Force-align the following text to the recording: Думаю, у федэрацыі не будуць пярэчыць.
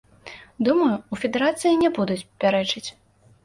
Думаю, 0.67 0.95
у 1.13 1.21
федэрацыі 1.21 1.77
не 1.85 1.95
будуць 2.01 2.21
пярэчыць. 2.41 2.87